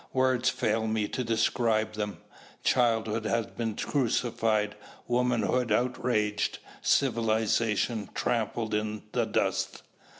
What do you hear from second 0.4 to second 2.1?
fail me to describe